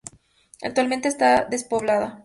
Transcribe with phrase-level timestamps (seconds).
[0.63, 2.19] Actualmente está despoblada.